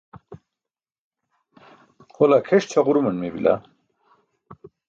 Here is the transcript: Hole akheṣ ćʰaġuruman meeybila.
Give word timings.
Hole 2.13 2.35
akheṣ 2.37 2.63
ćʰaġuruman 2.71 3.17
meeybila. 3.19 3.55